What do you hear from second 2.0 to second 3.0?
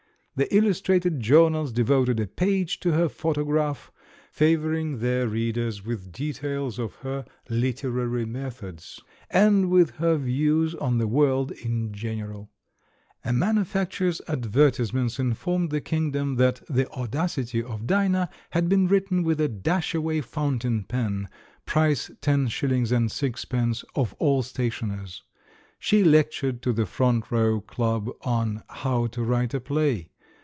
a page to